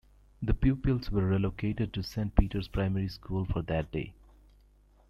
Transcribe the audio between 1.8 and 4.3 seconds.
to Saint Peters Primary School for that day.